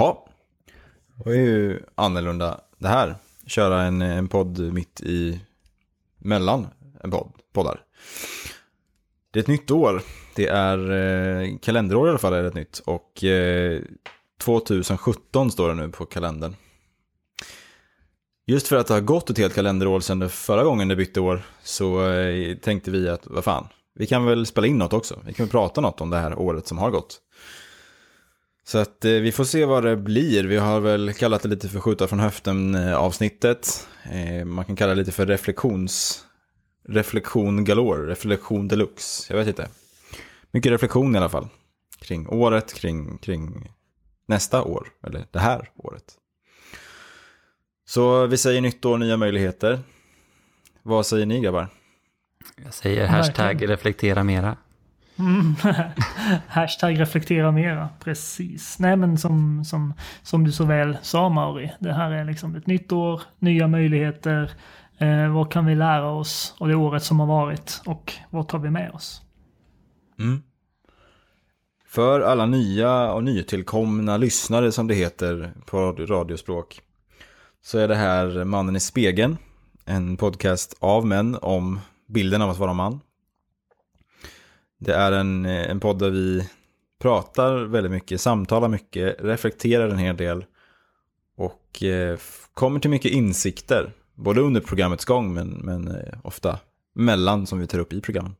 [0.00, 0.26] Ja,
[1.24, 3.14] det är ju annorlunda det här.
[3.46, 5.40] Köra en, en podd mitt i
[6.18, 6.66] mellan
[7.02, 7.80] en podd, poddar.
[9.30, 10.02] Det är ett nytt år.
[10.36, 12.78] Det är eh, kalenderår i alla fall är det nytt.
[12.78, 13.82] Och eh,
[14.42, 16.54] 2017 står det nu på kalendern.
[18.46, 21.42] Just för att det har gått ett helt kalenderår sedan förra gången det bytte år
[21.62, 25.18] så eh, tänkte vi att vad fan, vi kan väl spela in något också.
[25.26, 27.20] Vi kan väl prata något om det här året som har gått.
[28.70, 30.44] Så att eh, vi får se vad det blir.
[30.44, 33.88] Vi har väl kallat det lite för skjuta från höften eh, avsnittet.
[34.12, 36.24] Eh, man kan kalla det lite för reflektions...
[36.88, 39.32] Reflektion galore, reflektion deluxe.
[39.32, 39.68] Jag vet inte.
[40.50, 41.48] Mycket reflektion i alla fall.
[42.00, 43.72] Kring året, kring, kring
[44.26, 44.88] nästa år.
[45.06, 46.04] Eller det här året.
[47.84, 49.80] Så vi säger nytt år, nya möjligheter.
[50.82, 51.68] Vad säger ni grabbar?
[52.64, 54.56] Jag säger hashtag reflektera mera.
[55.20, 55.54] Mm.
[56.48, 58.78] Hashtag reflektera mera, precis.
[58.78, 62.66] Nej men som, som, som du så väl sa Mauri, det här är liksom ett
[62.66, 64.50] nytt år, nya möjligheter.
[64.98, 68.58] Eh, vad kan vi lära oss av det året som har varit och vad tar
[68.58, 69.22] vi med oss?
[70.18, 70.42] Mm.
[71.86, 76.80] För alla nya och nytillkomna lyssnare som det heter på radiospråk
[77.62, 79.36] så är det här Mannen i spegeln,
[79.84, 83.00] en podcast av män om bilden av att vara man.
[84.80, 86.48] Det är en, eh, en podd där vi
[86.98, 90.44] pratar väldigt mycket, samtalar mycket, reflekterar en hel del
[91.36, 92.18] och eh,
[92.54, 96.58] kommer till mycket insikter, både under programmets gång men, men eh, ofta
[96.94, 98.34] mellan som vi tar upp i programmen.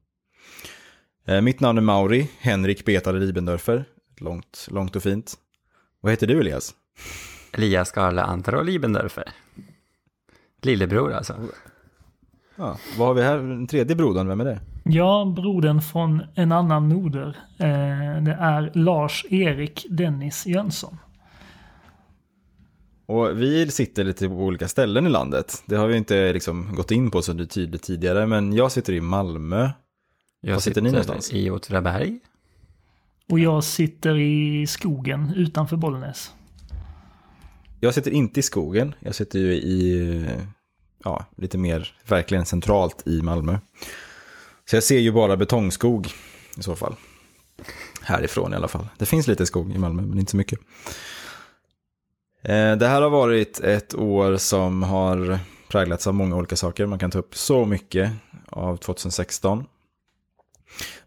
[1.26, 3.84] Eh, mitt namn är Mauri, Henrik Betade Libendörfer,
[4.18, 5.34] långt, långt och fint.
[6.00, 6.74] Vad heter du Elias?
[7.52, 9.28] Elias Garle Antaro Libendörfer.
[10.62, 11.36] Lillebror alltså.
[12.60, 13.36] Ja, vad har vi här?
[13.38, 14.60] Den tredje brodern, vem är det?
[14.84, 17.36] Ja, brodern från en annan moder.
[17.58, 20.98] Eh, det är Lars-Erik Dennis Jönsson.
[23.06, 25.62] Och vi sitter lite på olika ställen i landet.
[25.66, 29.00] Det har vi inte liksom gått in på så tydligt tidigare, men jag sitter i
[29.00, 29.70] Malmö.
[30.40, 31.32] Jag Var sitter ni någonstans?
[31.32, 32.18] i Åtvidaberg.
[33.30, 36.34] Och jag sitter i skogen utanför Bollnäs.
[37.80, 40.26] Jag sitter inte i skogen, jag sitter ju i,
[41.04, 43.58] ja, lite mer verkligen centralt i Malmö.
[44.70, 46.08] Så jag ser ju bara betongskog
[46.58, 46.94] i så fall.
[48.02, 48.88] Härifrån i alla fall.
[48.98, 50.58] Det finns lite skog i Malmö, men inte så mycket.
[52.42, 55.38] Eh, det här har varit ett år som har
[55.68, 56.86] präglats av många olika saker.
[56.86, 58.12] Man kan ta upp så mycket
[58.48, 59.64] av 2016.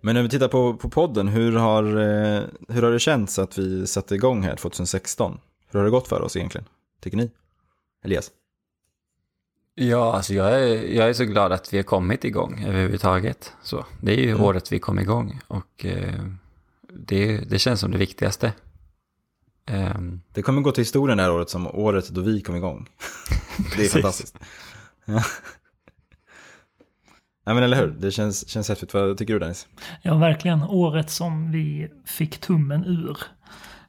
[0.02, 3.58] Men när vi tittar på, på podden, hur har, eh, hur har det känts att
[3.58, 5.40] vi satte igång här 2016?
[5.72, 6.68] Hur har det gått för oss egentligen,
[7.02, 7.32] tycker ni?
[8.04, 8.32] Elias?
[9.76, 13.54] Ja, alltså jag är, jag är så glad att vi har kommit igång överhuvudtaget.
[13.62, 14.44] Så, det är ju Mm.
[14.44, 16.24] året vi kom igång och eh,
[16.94, 18.54] det, det känns som det viktigaste.
[19.66, 22.90] Ehm, Det kommer gå till historien det här året som året då vi kom igång.
[23.58, 23.94] det är Precis.
[23.94, 24.38] fantastiskt.
[25.06, 25.22] Ja.
[27.46, 28.94] Nej men eller hur, det känns, känns häftigt.
[28.94, 29.68] Vad tycker du Dennis?
[30.02, 30.64] Ja, verkligen.
[30.64, 33.18] Året som vi fick tummen ur.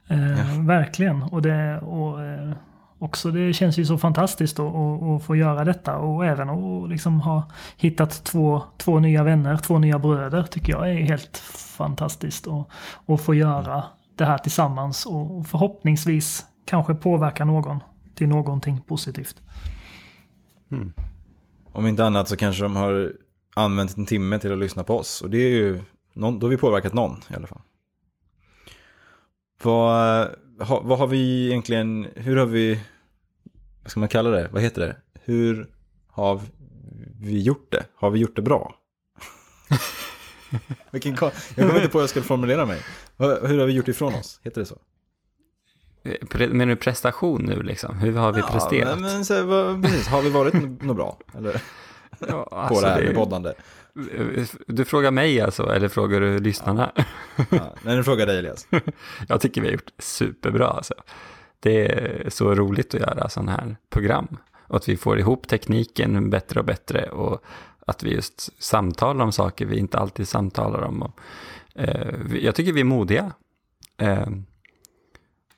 [0.09, 1.21] Eh, Verkligen.
[1.23, 2.51] Och det, och, eh,
[2.99, 5.97] också det känns ju så fantastiskt att, få göra detta.
[5.97, 10.89] Och även att liksom ha hittat två, två nya vänner, två nya bröder tycker jag
[10.89, 11.37] är helt
[11.77, 12.47] fantastiskt.
[12.47, 12.69] Och,
[13.05, 13.83] och få göra
[14.15, 17.79] det här tillsammans och förhoppningsvis kanske påverka någon
[18.15, 19.41] till någonting positivt.
[21.71, 23.13] Om inte annat så kanske de har
[23.55, 25.21] använt en timme till att lyssna på oss.
[25.21, 25.81] Och det är ju,
[26.13, 27.61] då har vi påverkat någon i alla fall.
[29.63, 30.29] Vad,
[30.59, 32.79] ha, vad har vi egentligen, hur har vi,
[33.83, 34.95] vad ska man kalla det, vad heter det?
[35.23, 35.67] Hur
[36.07, 36.41] har
[37.21, 37.85] vi gjort det?
[37.95, 38.75] Har vi gjort det bra?
[40.91, 42.81] Vilken, jag kommer inte på hur jag ska formulera mig.
[43.17, 44.39] Hur har vi gjort ifrån oss?
[44.43, 44.77] Heter det så?
[46.05, 47.97] pre- menar du prestation nu liksom?
[47.97, 48.89] Hur har vi presterat?
[48.89, 51.19] Ja, men, men, så, här, vad, precis, har vi varit nå- något bra?
[51.37, 51.61] Eller,
[52.19, 53.53] Ja, på alltså, det här det- med poddande?
[54.67, 56.91] Du frågar mig alltså, eller frågar du lyssnarna?
[57.51, 58.67] Ja, nej, nu frågar dig Elias.
[59.27, 60.93] Jag tycker vi har gjort superbra alltså.
[61.59, 64.37] Det är så roligt att göra sådana här program.
[64.67, 67.09] Och att vi får ihop tekniken bättre och bättre.
[67.09, 67.43] Och
[67.87, 71.01] att vi just samtalar om saker vi inte alltid samtalar om.
[71.01, 71.19] Och,
[71.75, 73.31] eh, jag tycker vi är modiga.
[73.97, 74.27] Eh,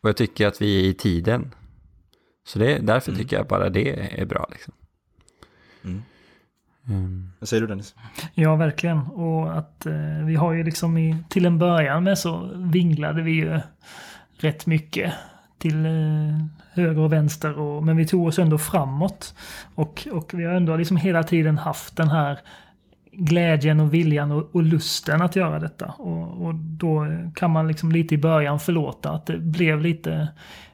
[0.02, 1.56] och jag tycker att vi är i tiden.
[2.48, 3.22] Så det, därför Mm.
[3.24, 4.48] tycker jag bara det är bra.
[4.52, 4.74] Liksom.
[5.84, 6.02] Mm.
[6.90, 7.32] Mm.
[7.40, 7.96] Vad säger du Dennis?
[8.34, 8.98] Ja, verkligen.
[9.00, 13.32] Och att eh, vi har ju liksom i, till en början med så vinglade vi
[13.32, 13.60] ju
[14.38, 15.14] rätt mycket
[15.58, 15.92] till eh,
[16.74, 17.60] höger och vänster.
[17.60, 19.36] Och, men vi tog oss ändå framåt.
[19.76, 22.40] Och, och vi har ändå liksom hela tiden haft den här
[23.18, 25.86] glädjen och viljan och, och lusten att göra detta.
[25.86, 30.28] Och, och, då kan man liksom lite i början förlåta att det blev lite,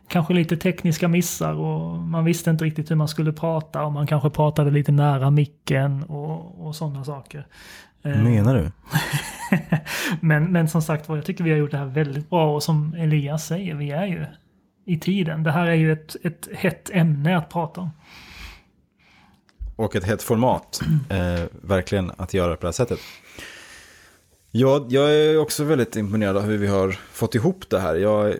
[0.08, 4.08] kanske lite tekniska missar och man visste inte riktigt hur man skulle prata och man
[4.08, 7.48] kanske pratade lite nära micken och, och sådana saker.
[8.02, 8.72] Vad menar du?
[10.20, 12.64] men, men som sagt var, jag tycker vi har gjort det här väldigt bra och
[12.64, 14.26] som Elias säger, vi är ju
[14.86, 15.44] i tiden.
[15.44, 17.90] Det här är ju ett, ett hett ämne att prata om.
[19.76, 20.80] Och ett hett format,
[21.10, 23.00] eh, verkligen, att göra på det här sättet.
[24.52, 27.96] Jag, jag är också väldigt imponerad av hur vi har fått ihop det här.
[27.96, 28.36] Jag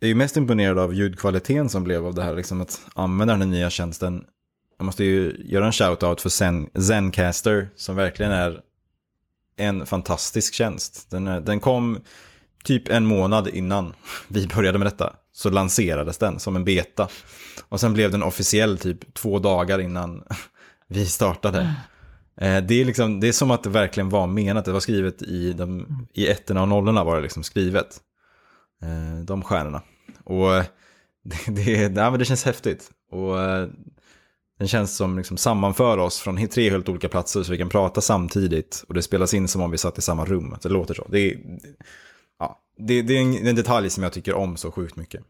[0.00, 3.50] är ju mest imponerad av ljudkvaliteten som blev av det här, liksom att använda den
[3.50, 4.24] nya tjänsten.
[4.78, 8.60] Jag måste ju göra en shout-out för Zen, Zencaster, som verkligen är
[9.56, 11.10] en fantastisk tjänst.
[11.10, 11.98] Den, är, den kom
[12.64, 13.92] typ en månad innan
[14.28, 17.08] vi började med detta så lanserades den som en beta.
[17.68, 20.24] Och sen blev den officiell typ två dagar innan
[20.88, 21.60] vi startade.
[21.60, 22.66] Mm.
[22.66, 25.52] Det är, liksom, det är som att det verkligen var menat, det var skrivet i,
[25.52, 28.00] de, i ettorna och nollorna var det liksom skrivet.
[28.82, 29.82] Eh, de stjärnorna.
[30.24, 30.64] Och eh,
[31.24, 32.90] det, det, nej, men det känns häftigt.
[33.10, 33.36] Och
[34.60, 38.00] den känns som liksom sammanför oss från tre helt olika platser så vi kan prata
[38.00, 38.84] samtidigt.
[38.88, 40.56] Och det spelas in som om vi satt i samma rum.
[40.62, 41.06] Det låter så.
[41.08, 41.38] Det är,
[42.80, 45.24] det, det är en, en, detalj som jag tycker om så sjukt mycket.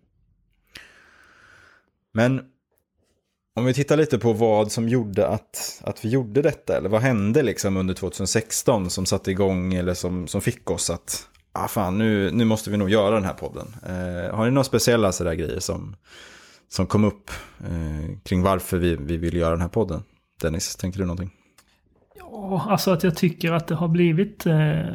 [2.12, 2.41] Men
[3.56, 7.02] om vi tittar lite på vad som gjorde att, att vi gjorde detta, eller vad
[7.02, 11.99] hände liksom under 2016 som satte igång eller som, som fick oss att, ah fan,
[11.99, 13.67] nu, nu måste vi nog göra den här podden.
[13.82, 15.97] Eh, har ni några speciella sådär grejer som,
[16.69, 17.31] som kom upp
[17.61, 20.02] eh, kring varför vi, vi vill göra den här podden?
[20.43, 21.31] Dennis, tänker du någonting?
[22.19, 24.94] Ja, alltså att jag tycker att det har blivit eh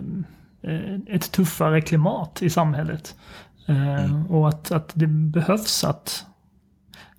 [1.07, 3.15] ett tuffare klimat i samhället.
[3.67, 4.27] Eh, mm.
[4.27, 6.25] Och att, att det behövs att,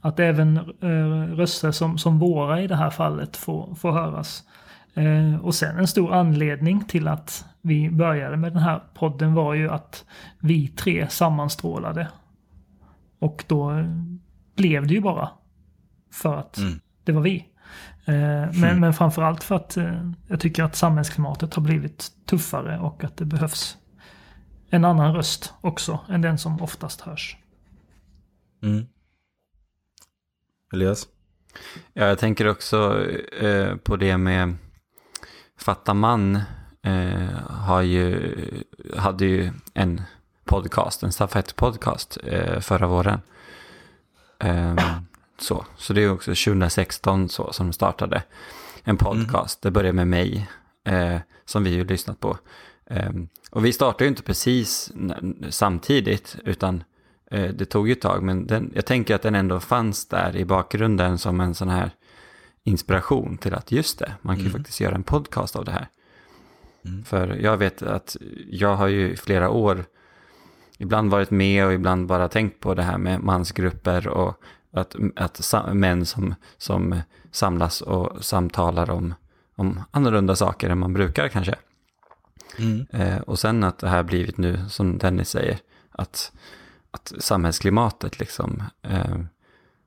[0.01, 4.45] att även eh, röster som, som våra i det här fallet får, får höras.
[5.43, 9.71] Och sen en stor anledning till att vi började med den här podden var ju
[9.71, 10.05] att
[10.41, 12.09] vi tre sammanstrålade.
[13.19, 13.85] Och då
[14.57, 15.29] blev det ju bara
[16.13, 16.81] för att mm.
[17.05, 17.47] det var vi.
[18.09, 18.81] Eh, men, mm.
[18.81, 23.25] men framförallt för att eh, jag tycker att samhällsklimatet har blivit tuffare och att det
[23.25, 23.77] behövs
[24.71, 27.37] en annan röst också än den som oftast hörs.
[28.63, 28.87] Mm.
[30.73, 31.09] Elias?
[31.93, 33.07] Ja, jag tänker också
[33.41, 34.57] eh, på det med
[35.59, 36.37] Fatta man
[36.83, 38.35] eh, har ju,
[38.97, 40.03] hade ju en
[40.45, 43.21] podcast, en stafettpodcast eh, förra våren.
[45.39, 48.23] Så, så det är också 2016 så, som de startade
[48.85, 49.65] en podcast.
[49.65, 49.69] Mm.
[49.69, 50.49] Det började med mig,
[50.85, 52.39] eh, som vi har lyssnat på.
[52.87, 53.11] Eh,
[53.51, 54.93] och vi startade ju inte precis
[55.51, 56.85] samtidigt, utan
[57.31, 58.23] eh, det tog ju ett tag.
[58.23, 61.91] Men den, jag tänker att den ändå fanns där i bakgrunden som en sån här
[62.65, 64.61] inspiration till att just det, man kan ju mm.
[64.61, 65.89] faktiskt göra en podcast av det här.
[66.85, 67.05] Mm.
[67.05, 68.17] För jag vet att
[68.51, 69.85] jag har ju i flera år
[70.79, 74.41] ibland varit med och ibland bara tänkt på det här med mansgrupper och
[74.79, 77.01] att, att män som, som
[77.31, 79.15] samlas och samtalar om,
[79.57, 81.55] om annorlunda saker än man brukar kanske.
[82.59, 82.87] Mm.
[82.91, 85.59] Eh, och sen att det här blivit nu, som Dennis säger,
[85.93, 86.33] att,
[86.91, 89.19] att samhällsklimatet liksom eh,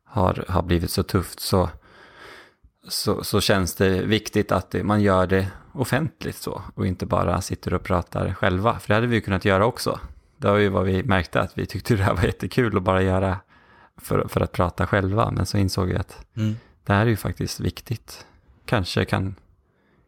[0.03, 1.69] har, har blivit så tufft så,
[2.87, 7.41] så, så känns det viktigt att det, man gör det offentligt så och inte bara
[7.41, 8.79] sitter och pratar själva.
[8.79, 9.99] För det hade vi kunnat göra också.
[10.37, 13.01] Det var ju vad vi märkte att vi tyckte det här var jättekul att bara
[13.01, 13.37] göra
[14.01, 15.31] för, för att prata själva.
[15.31, 16.55] Men så insåg vi att mm.
[16.83, 18.25] det här är ju faktiskt viktigt.
[18.65, 19.35] Kanske kan,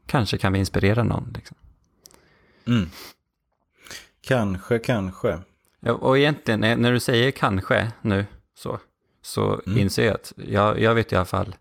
[0.05, 1.31] kanske kan vi inspirera någon.
[1.35, 1.57] Liksom.
[2.67, 2.89] Mm.
[4.21, 5.39] Kanske, kanske.
[5.79, 8.79] Ja, och egentligen, när du säger kanske nu, så,
[9.21, 9.79] så mm.
[9.79, 11.55] inser jag att jag, jag vet i alla fall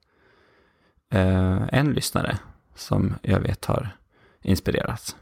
[1.10, 2.38] eh, en lyssnare
[2.74, 3.96] som jag vet har
[4.42, 5.16] inspirerats.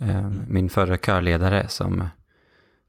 [0.00, 0.44] Eh, mm.
[0.48, 2.08] Min förra körledare som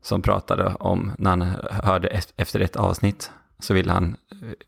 [0.02, 1.42] som pratade om när han
[1.84, 4.18] hörde efter ett avsnitt så ville han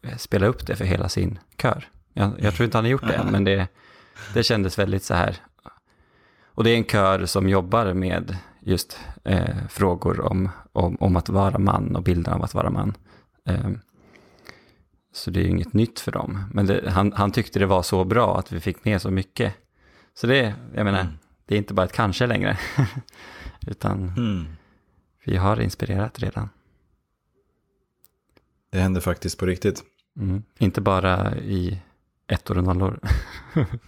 [0.01, 1.87] eh, spela upp det för hela sin kör.
[2.13, 3.67] Jag, jag tror inte han har gjort det än, men det,
[4.33, 5.35] det kändes väldigt så här.
[6.45, 11.29] Och det är en kör som jobbar med just eh, frågor om, om, om, att
[11.29, 12.93] vara man och bilden av att vara man.
[13.45, 13.69] Eh,
[15.13, 16.43] så det är ju inget nytt för dem.
[16.53, 19.53] Men det, han, han tyckte det var så bra att vi fick med så mycket.
[20.13, 21.13] Så det, jag menar, mm.
[21.45, 22.57] det är inte bara ett kanske längre.
[23.67, 24.45] Utan mm.
[25.25, 26.49] Vi har inspirerat redan.
[28.69, 29.83] Det händer faktiskt på riktigt.
[30.17, 30.43] Mm.
[30.59, 31.81] Inte bara i
[32.27, 32.99] ettor och nollor.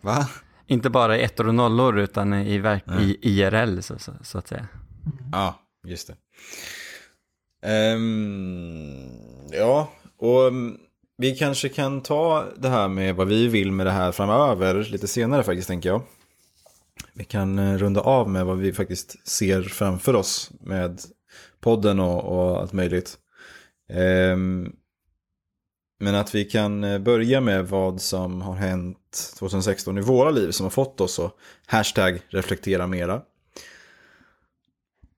[0.00, 0.28] Va?
[0.66, 4.48] Inte bara i ettor och nollor utan i, verk i IRL så, så, så, att
[4.48, 4.68] säga.
[5.32, 6.16] Ja, just det.
[7.94, 9.10] Um,
[9.52, 10.78] ja, och um,
[11.16, 15.08] vi kanske kan ta det här med vad vi vill med det här framöver lite
[15.08, 16.02] senare faktiskt tänker jag.
[17.12, 21.00] Vi kan eh, runda av med vad vi faktiskt ser framför oss med
[21.60, 23.18] podden och, och allt möjligt.
[24.32, 24.72] Um,
[26.00, 30.50] men att vi kan eh, börja med vad som har hänt 2016 i våra liv
[30.50, 31.34] som har fått oss att
[31.66, 33.22] hashtag reflektera mera.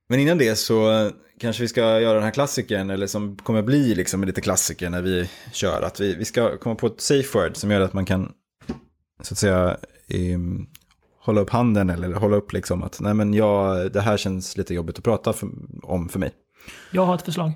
[0.09, 1.11] Men innan det så eh,
[1.41, 5.03] kanske vi ska göra den här klassikern, eller som kommer bli liksom lite klassiker när
[5.03, 8.07] vi kör, att vi, vi ska komma på ett safe word som gör att man
[8.07, 8.33] kan,
[9.23, 9.77] så att säga,
[10.09, 10.67] ehm,
[11.21, 14.75] hålla upp handen eller hålla upp liksom att, nej men jag, det här känns lite
[14.75, 15.49] jobbigt att prata för,
[15.83, 16.31] om för mig.
[16.91, 17.53] Jag har ett förslag.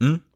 [0.00, 0.20] Mm.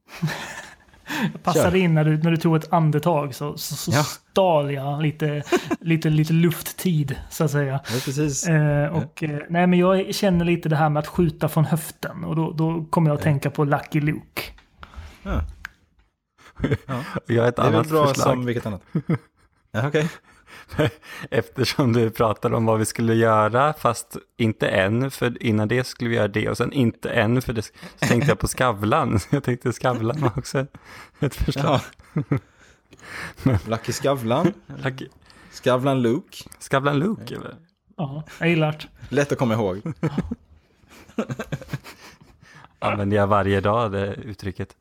[1.32, 4.02] Jag passade in när du, när du tog ett andetag så, så, så Ja.
[4.04, 5.42] stal jag lite,
[5.80, 7.72] lite, lite lufttid så att säga.
[7.72, 8.46] Ja, precis.
[8.48, 12.24] Eh, och, eh, nej, men jag känner lite det här med att skjuta från höften
[12.24, 14.42] och då, då kommer jag att tänka på Lucky Luke.
[15.22, 15.40] Ja.
[17.26, 18.32] Jag har ett Det är väl annat bra förslag.
[18.34, 18.82] som vilket annat.
[19.72, 20.08] Ja, okej.
[21.30, 26.11] Eftersom du pratade om vad vi skulle göra, fast inte än, för innan det skulle
[26.11, 29.19] vi göra det och sen inte än, för det så tänkte jag på Skavlan.
[29.30, 30.66] Jag tänkte Skavlan var också
[31.21, 31.80] ett förslag.
[33.42, 33.59] Ja.
[33.66, 34.52] Lucky Skavlan.
[34.66, 35.09] Lucky-
[35.52, 36.37] Skavlan Luke.
[36.59, 37.54] Skavlan Luke, eller?
[37.97, 39.14] Ja, jag gillar det.
[39.16, 39.83] Lätt att komma ihåg.
[42.78, 44.76] Använder jag varje dag det uttrycket.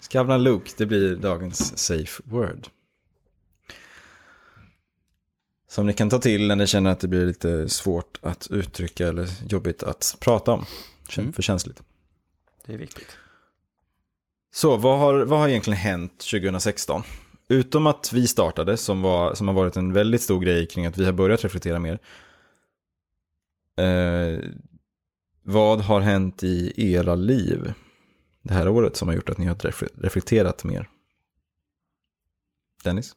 [0.00, 2.66] Skavlan Luke, det blir dagens safe word.
[5.70, 9.08] Som ni kan ta till när ni känner att det blir lite svårt att uttrycka
[9.08, 10.64] eller jobbigt att prata om.
[11.18, 11.32] Mm.
[11.32, 11.82] För känsligt.
[12.66, 13.16] Det är viktigt.
[14.52, 17.02] Så vad har, vad har egentligen hänt 2016?
[17.48, 20.98] Utom att vi startade, som, var, som har varit en väldigt stor grej kring att
[20.98, 21.98] vi har börjat reflektera mer.
[23.76, 24.38] Eh,
[25.42, 27.72] vad har hänt i era liv
[28.42, 30.88] det här året som har gjort att ni har refle- reflekterat mer?
[32.84, 33.16] Dennis?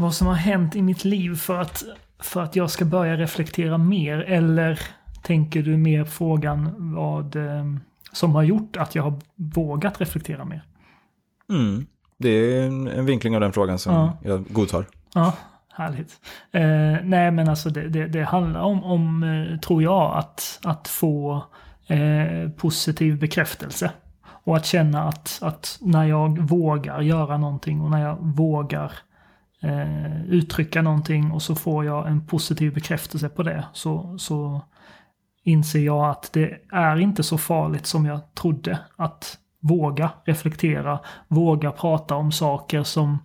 [0.00, 1.84] Vad som har hänt i mitt liv för att,
[2.18, 4.80] för att jag ska börja reflektera mer eller
[5.22, 7.64] tänker du mer på frågan vad eh,
[8.12, 10.62] som har gjort att jag har vågat reflektera mer?
[11.50, 11.86] Mm.
[12.18, 14.18] Det är en, en vinkling av den frågan som Ja.
[14.22, 14.84] jag godtar.
[15.14, 15.32] Ja,
[15.72, 16.20] härligt.
[16.52, 20.88] Eh, nej, men alltså det, det, det handlar om, om eh, tror jag, att, att
[20.88, 21.44] få
[21.86, 23.90] eh, positiv bekräftelse.
[24.44, 28.92] Och att känna att, att när jag vågar göra någonting och när jag vågar
[29.62, 34.62] eh, uttrycka någonting och så får jag en positiv bekräftelse på det så, så
[35.42, 38.78] inser jag att det är inte så farligt som jag trodde.
[38.96, 43.18] Att våga reflektera, våga prata om saker som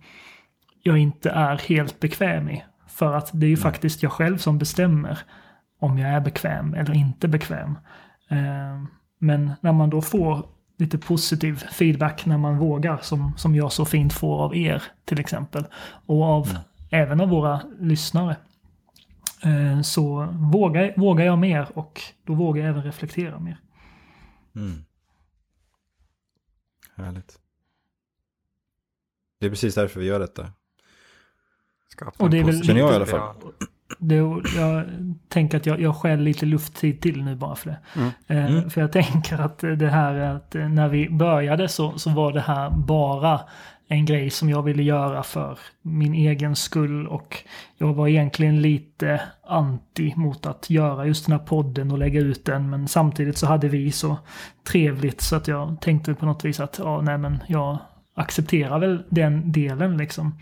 [0.82, 2.64] jag inte är helt bekväm i.
[2.88, 5.18] För att det är ju faktiskt jag själv som bestämmer
[5.80, 7.78] om jag är bekväm eller inte bekväm.
[8.30, 8.84] Eh,
[9.18, 10.46] Men när man då får
[10.76, 15.20] lite positiv feedback när man vågar, som, som jag så fint får av er till
[15.20, 15.66] exempel,
[16.06, 16.58] och av
[16.90, 18.36] även av våra lyssnare,
[19.42, 23.60] eh, så vågar, vågar jag mer och då vågar jag även reflektera mer.
[24.56, 24.84] Mm.
[26.96, 27.38] Härligt.
[29.40, 30.52] Det är precis därför vi gör detta.
[31.88, 33.36] Skapa Och det är väl Känner jag i alla spiral.
[33.98, 34.14] Det,
[34.56, 34.84] jag
[35.28, 37.78] tänker att jag, jag skäl lite lufttid till nu bara för det.
[37.96, 38.10] Mm.
[38.26, 38.70] Eh, Mm.
[38.70, 42.32] För jag tänker att det här är att eh, när vi började så, så var
[42.32, 43.40] det här bara
[43.88, 47.36] en grej som jag ville göra för min egen skull och
[47.78, 52.44] jag var egentligen lite anti mot att göra just den här podden och lägga ut
[52.44, 54.16] den men samtidigt så hade vi så
[54.68, 57.78] trevligt så att jag tänkte på något vis att ja, nej men jag
[58.14, 60.38] accepterar väl den delen liksom.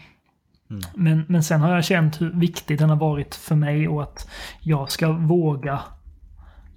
[0.94, 4.30] Men, men sen har jag känt hur viktig den har varit för mig och att
[4.60, 5.80] jag ska våga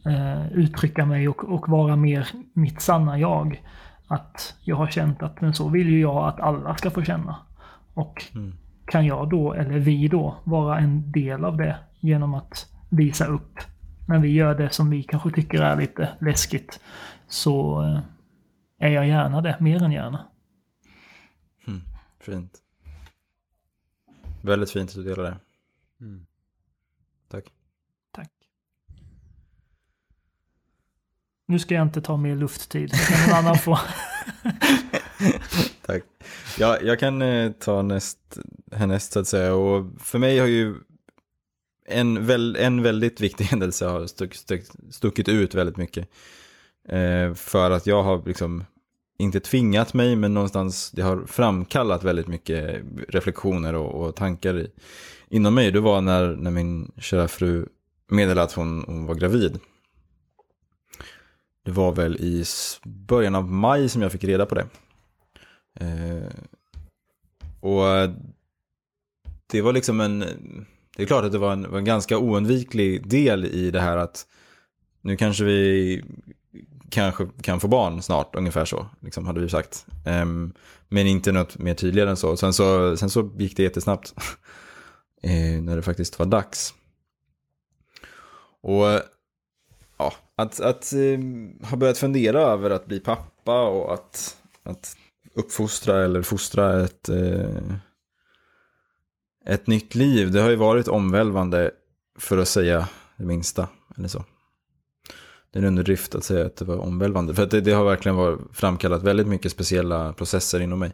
[0.05, 3.61] eh, uttrycka mig och, och vara mer mitt sanna jag.
[4.07, 7.35] Att jag har känt att men så vill ju jag att alla ska få känna.
[7.93, 8.25] Och
[8.85, 13.59] kan jag då, eller vi då, vara en del av det genom att visa upp
[14.07, 16.79] när vi gör det som vi kanske tycker är lite läskigt.
[17.27, 17.99] Så eh,
[18.79, 20.25] är jag gärna det, mer än gärna.
[22.19, 22.64] Fint.
[24.45, 25.37] Väldigt fint att du delar det.
[26.01, 26.25] Mm.
[27.27, 27.45] Tack.
[28.11, 28.31] Tack.
[31.45, 32.91] Nu ska jag inte ta mer lufttid.
[32.91, 33.75] Kan någon annan få?
[35.85, 36.03] Tack.
[36.57, 38.37] Ja, jag kan eh, ta näst,
[38.71, 39.55] härnäst så att säga.
[39.55, 40.75] Och för mig har ju
[41.85, 46.09] en, väl, en väldigt viktig händelse har stuck, stuck, stuckit ut väldigt mycket.
[46.89, 48.65] Eh, för att jag har liksom
[49.17, 54.71] inte tvingat mig, men någonstans det har framkallat väldigt mycket reflektioner och, och tankar i,
[55.29, 55.71] inom mig.
[55.71, 57.65] Det var när, när min kära fru
[58.07, 59.59] meddelade att hon, hon var gravid.
[61.65, 62.45] Det var väl i
[62.83, 64.67] början av maj som jag fick reda på det.
[65.79, 66.29] Eh,
[67.59, 68.11] och eh,
[69.51, 70.19] det var liksom en,
[70.97, 73.97] det är klart att det var en, var en ganska oundviklig del i det här
[73.97, 74.27] att
[75.01, 76.03] nu kanske vi
[76.95, 79.85] kanske kan få barn snart, ungefär så, liksom hade vi sagt.
[80.05, 80.53] Um,
[80.89, 82.37] men inte något mer tydligare än så.
[82.37, 84.13] Sen så, sen så gick det jättesnabbt
[85.25, 86.73] uh, när det faktiskt var dags.
[88.61, 89.01] Och eh,
[89.97, 94.97] ja, att, att eh, ha börjat fundera över att bli pappa och att, att
[95.35, 97.75] uppfostra eller fostra ett, uh,
[99.45, 101.71] ett nytt liv, det har ju varit omvälvande
[102.19, 102.87] för att säga
[103.17, 103.67] det minsta.
[103.97, 104.23] Eller så.
[105.55, 107.35] Det är en underdrift att säga att det var omvälvande.
[107.35, 110.91] För att det, det har verkligen varit framkallat väldigt mycket speciella processer inom mig.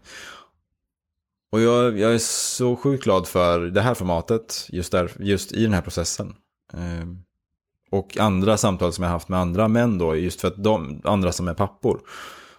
[1.51, 5.63] Och jag, jag, är så sjukt glad för det här formatet, just, där, just i
[5.63, 6.35] den här processen.
[6.73, 7.07] Eh,
[7.91, 11.31] och andra samtal som jag haft med andra män då, just för att de andra
[11.31, 11.99] som är pappor,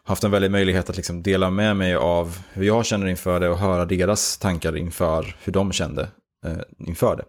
[0.04, 3.48] haft en väldig möjlighet att liksom dela med mig av hur jag känner inför det
[3.48, 6.08] och höra deras tankar inför hur de kände
[6.44, 7.24] eh, inför det.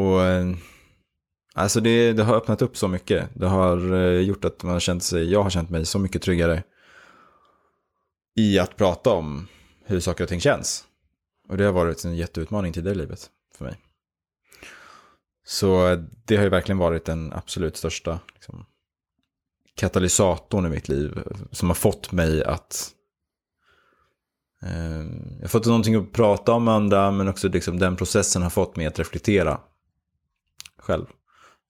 [0.00, 0.54] Och eh,
[1.54, 3.28] alltså det, det, har öppnat upp så mycket.
[3.34, 6.22] Det har eh, gjort att man har känt sig, jag har känt mig så mycket
[6.22, 6.62] tryggare
[8.36, 9.48] i att prata om
[9.84, 10.84] hur saker och ting känns.
[11.48, 13.76] Och det har varit en jätteutmaning tidigare i livet för mig.
[15.44, 18.66] Så eh, det har ju verkligen varit den absolut största liksom,
[19.74, 21.22] katalysatorn i mitt liv.
[21.50, 22.90] Som har fått mig att...
[24.62, 25.02] Eh,
[25.36, 28.50] jag har fått någonting att prata om med andra, men också liksom, den processen har
[28.50, 29.60] fått mig att reflektera
[30.76, 31.06] själv.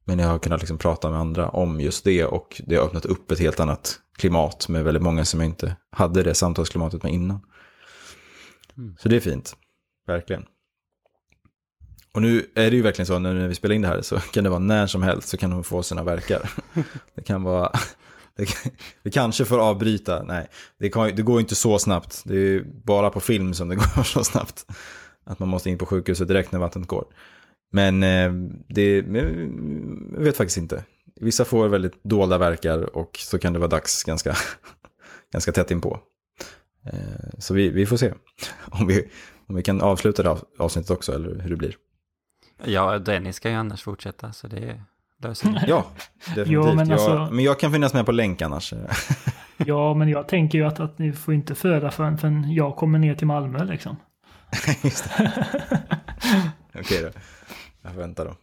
[0.05, 3.07] Men jag har kunnat liksom prata med andra om just det och det har öppnat
[3.07, 7.13] upp ett helt annat klimat med väldigt många som jag inte hade det samtalsklimatet med
[7.13, 7.41] innan.
[8.79, 8.97] Mm.
[8.99, 9.57] Så det är fint,
[10.07, 10.45] verkligen.
[12.15, 14.45] Och nu är det ju verkligen så när vi spelar in det här så kan
[14.45, 16.51] det vara när som helst så kan hon få sina verkar.
[17.15, 17.73] Det kan vara,
[18.37, 22.23] det kan, vi kanske får avbryta, nej, det, kan, det går inte så snabbt.
[22.25, 24.67] Det är bara på film som det går så snabbt.
[25.25, 27.05] Att man måste in på sjukhuset direkt när vattnet går.
[27.75, 28.33] Men eh,
[28.69, 30.85] det, jag vet faktiskt inte.
[31.21, 34.37] Vissa får väldigt dolda verkar och så kan det vara dags ganska,
[35.33, 35.99] ganska tätt inpå.
[36.87, 38.13] Eh, så vi, vi får se
[38.71, 39.09] om vi,
[39.47, 41.75] om vi kan avsluta det avsnittet också eller hur det blir.
[42.65, 44.83] Ja, Dennis ska ju annars fortsätta, så det
[45.23, 45.65] löser det.
[45.69, 45.87] ja,
[46.25, 46.53] definitivt.
[46.53, 48.75] Jo, men, alltså, jag, men jag kan finnas med på länk annars.
[49.57, 52.99] ja, men jag tänker ju att, att ni får inte föda förrän, förrän jag kommer
[52.99, 53.97] ner till Malmö liksom.
[54.83, 55.33] Just det.
[56.75, 57.11] Okej då,
[57.83, 58.37] jag väntar då.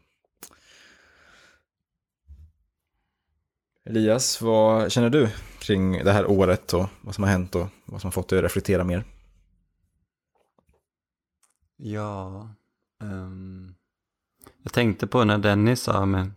[3.85, 8.01] Elias, vad känner du kring det här året och vad som har hänt och vad
[8.01, 9.03] som har fått dig att reflektera mer?
[11.77, 12.49] Ja,
[12.99, 13.75] um,
[14.63, 16.31] jag tänkte på när Dennis sa med,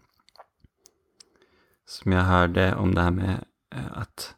[1.87, 4.35] som jag hörde om det här med eh, att,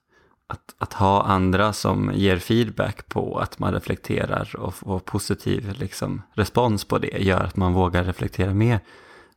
[0.54, 6.22] att, att ha andra som ger feedback på att man reflekterar och får positiv liksom,
[6.34, 8.80] respons på det gör att man vågar reflektera mer.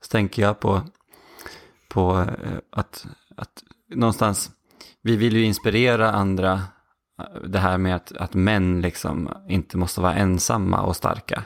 [0.01, 0.81] Så tänker jag på,
[1.89, 4.51] på eh, att, att någonstans,
[5.01, 6.53] vi vill ju inspirera andra
[7.19, 11.43] eh, det här med att, att män liksom inte måste vara ensamma och starka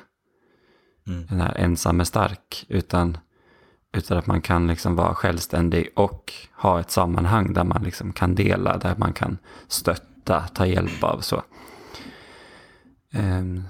[1.08, 1.26] mm.
[1.26, 3.18] den här ensam är stark, utan,
[3.94, 8.36] utan att man kan liksom vara självständig och ha ett sammanhang där man liksom kan
[8.36, 11.20] dela, där man kan stötta, ta hjälp av.
[11.20, 11.44] så.
[13.12, 13.64] Ehm,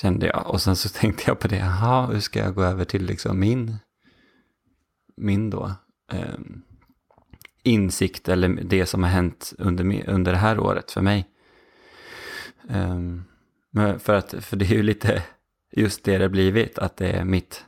[0.00, 0.46] kände jag.
[0.46, 3.40] Och sen så tänkte jag på det, jaha, hur ska jag gå över till liksom
[3.40, 3.76] min,
[5.16, 5.72] min då,
[6.12, 6.62] ehm,
[7.62, 11.28] insikt eller det som har hänt under, under det här året för mig.
[12.68, 13.24] Ehm,
[13.98, 15.22] för, att, för det är ju lite
[15.72, 17.64] just det det blivit, att det är mitt,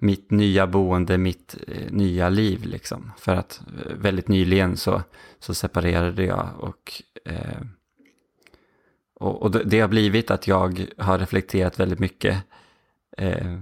[0.00, 3.12] mitt nya boende, mitt eh, nya liv liksom.
[3.18, 5.02] För att eh, väldigt nyligen så,
[5.38, 7.60] så separerade jag och, eh,
[9.14, 12.42] och, och, det har blivit att jag har reflekterat väldigt mycket
[13.16, 13.60] eh,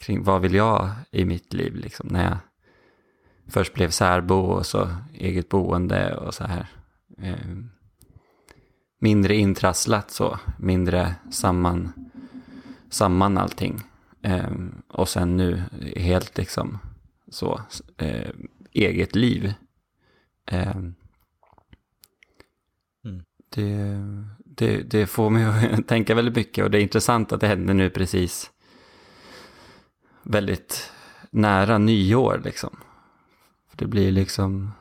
[0.00, 2.08] kring vad vill jag i mitt liv liksom.
[2.10, 2.38] När jag
[3.48, 6.66] först blev särbo och så eget boende och så här.
[7.18, 7.56] Eh,
[9.00, 11.92] mindre intrasslat så, mindre samman
[12.90, 13.82] samman allting.
[14.22, 14.50] Eh,
[14.88, 15.62] och sen nu
[15.96, 16.78] helt liksom
[17.28, 17.60] så
[17.96, 18.30] eh,
[18.72, 19.54] eget liv.
[20.46, 20.76] Eh,
[23.04, 23.24] mm.
[23.48, 23.98] det,
[24.44, 27.74] det, det, får mig att tänka väldigt mycket och det är intressant att det händer
[27.74, 28.50] nu precis
[30.22, 30.92] väldigt
[31.30, 32.76] nära nyår liksom.
[33.70, 34.72] För det blir liksom,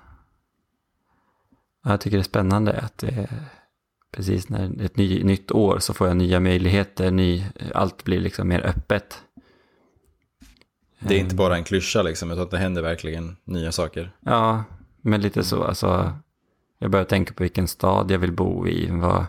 [1.84, 3.30] jag tycker det är spännande att det
[4.12, 8.48] precis när ett ny, nytt år så får jag nya möjligheter, ny, allt blir liksom
[8.48, 9.24] mer öppet.
[11.00, 14.12] Det är inte bara en klyscha liksom, utan det händer verkligen nya saker.
[14.20, 14.64] Ja,
[15.02, 15.64] men lite så.
[15.64, 16.14] Alltså,
[16.80, 19.26] jag börjar tänka på vilken stad jag vill bo i, vad,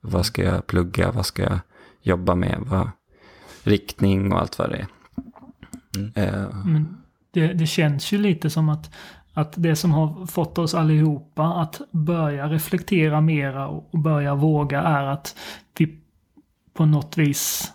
[0.00, 1.10] Vad ska jag plugga?
[1.10, 1.58] Vad ska jag
[2.02, 2.58] jobba med?
[2.66, 2.90] Vad,
[3.62, 4.86] riktning och allt vad det är.
[5.96, 6.12] Mm.
[6.14, 8.90] Eh, Men det, det känns ju lite som att,
[9.32, 15.04] att det som har fått oss allihopa att börja reflektera mera och börja våga är
[15.04, 15.36] att
[15.78, 15.98] vi
[16.74, 17.72] på något vis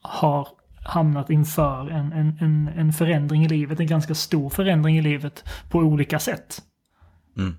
[0.00, 0.48] har
[0.84, 5.44] hamnat inför en, en, en, en förändring i livet, en ganska stor förändring i livet
[5.70, 6.62] på olika sätt.
[7.36, 7.54] Mm.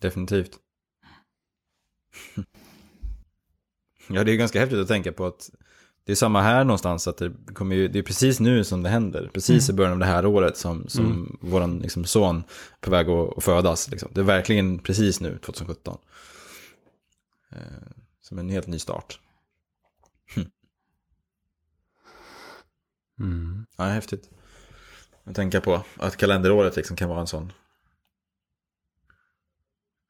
[0.00, 0.50] Definitivt.
[4.12, 5.50] Ja, det är ganska häftigt att tänka på att
[6.04, 8.88] det är samma här någonstans, att det, kommer ju, det är precis nu som det
[8.88, 9.30] händer.
[9.34, 11.36] Precis i början av det här året som, som Mm.
[11.40, 12.42] vår liksom, son
[12.80, 13.90] på väg att, födas.
[13.90, 14.10] Liksom.
[14.14, 15.98] Det är verkligen precis nu, 2017.
[17.52, 17.58] Eh,
[18.20, 19.20] som en helt ny start.
[23.20, 23.66] Mm.
[23.76, 24.30] Ja, häftigt.
[25.24, 27.52] Att tänka på att kalenderåret liksom kan vara en sån.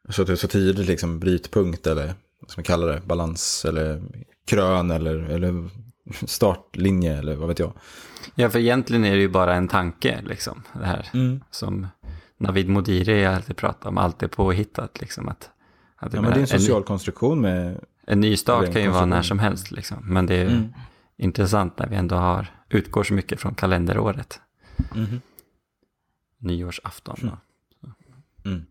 [0.09, 4.03] Så att det är så tidigt liksom brytpunkt eller vad man kalla det, balans eller
[4.47, 5.71] krön eller, eller
[6.27, 7.73] startlinje eller vad vet jag.
[8.35, 11.09] Ja, för egentligen är det ju bara en tanke, liksom, det här.
[11.15, 11.41] Mm.
[11.51, 11.87] Som
[12.39, 15.29] Navid Modiri alltid pratar om, allt är påhittat, liksom.
[15.29, 15.51] Att,
[15.97, 17.81] att Ja, men det är en en, social konstruktion med...
[18.07, 19.99] en ny start en kan ju vara när som helst, liksom.
[20.03, 20.69] Men det är Mm.
[21.17, 24.41] intressant när vi ändå har, utgår så mycket från kalenderåret.
[24.95, 25.21] Mhm.
[26.39, 27.17] Nyårsafton.
[27.23, 27.35] Mm.
[27.81, 28.51] då.
[28.51, 28.67] Mm.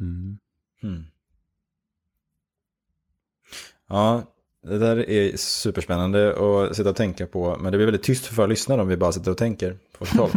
[0.00, 0.38] Mm.
[0.82, 1.04] Mm.
[3.88, 4.22] Ja,
[4.62, 7.56] det där är superspännande att sitta och tänka på.
[7.60, 10.30] Men det blir väldigt tyst för lyssnare om vi bara sitter och tänker på håll.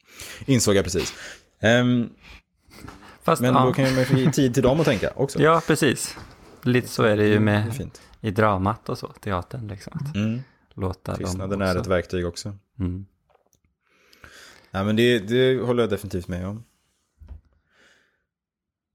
[0.46, 1.14] Insåg jag precis.
[1.60, 2.08] Ehm,
[3.22, 3.64] Fast, men ja.
[3.64, 5.42] då kan man få ge tid till dem att tänka också.
[5.42, 6.16] ja, precis.
[6.64, 8.02] Lite så är det ju är med fint.
[8.20, 9.68] i dramat och så, teatern.
[9.68, 9.92] Liksom.
[10.00, 10.40] Att Mm.
[10.74, 12.56] låta Tystnaden är ett verktyg också.
[12.78, 13.06] Mm.
[14.70, 16.64] Ja, men det, det håller jag definitivt med om.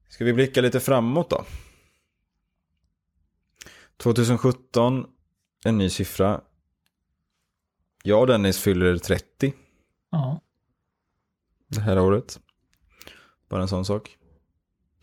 [0.10, 1.46] Ska vi blicka lite framåt då?
[3.98, 5.06] 2017,
[5.66, 6.42] en ny siffra.
[8.04, 9.54] Jag och Dennis fyller 30
[10.10, 10.42] Ja.
[11.68, 12.40] det här året.
[13.50, 14.18] Bara en sån sak.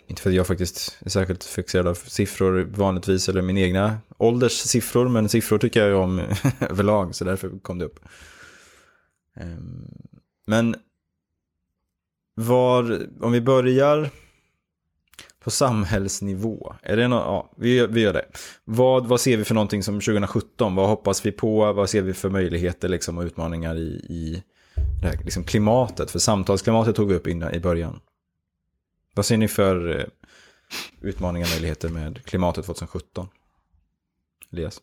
[0.06, 4.52] Inte för att jag faktiskt är särskilt fixerad av siffror vanligtvis, eller min egna ålders
[4.52, 6.22] siffror, men siffror tycker jag ju om
[6.60, 8.00] överlag, så därför kom det upp.
[9.36, 9.88] Ehm,
[10.46, 10.76] men
[12.34, 14.10] var, om vi börjar
[15.40, 18.26] på samhällsnivå, är det no ja, vi, vi gör det.
[18.64, 20.74] Vad, vad ser vi för någonting som 2017?
[20.74, 21.72] Vad hoppas vi på?
[21.72, 24.42] Vad ser vi för möjligheter liksom, och utmaningar i, i
[25.02, 26.10] det här liksom, klimatet?
[26.10, 28.00] För samtalsklimatet tog vi upp innan, i början.
[29.16, 30.06] Vad ser ni för eh,
[31.00, 33.28] utmaningar och möjligheter med klimatet 2017?
[34.52, 34.80] Elias?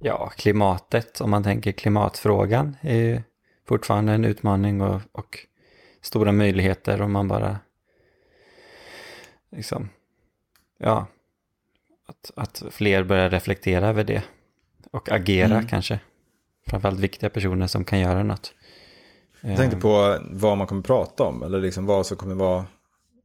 [0.00, 3.22] Ja, klimatet, om man tänker klimatfrågan, är ju
[3.68, 5.38] fortfarande en utmaning och, och
[6.00, 7.58] stora möjligheter om man bara
[9.50, 9.88] liksom,
[10.78, 11.06] ja,
[12.06, 14.22] att, att fler börjar reflektera över det
[14.90, 15.66] och agera Mm.
[15.66, 16.00] kanske.
[16.66, 18.54] Framförallt viktiga personer som kan göra något.
[19.40, 22.64] Jag tänkte Eh, på vad man kommer prata om, eller liksom vad som kommer vara,